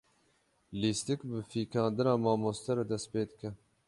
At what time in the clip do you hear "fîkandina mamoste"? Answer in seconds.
1.51-2.73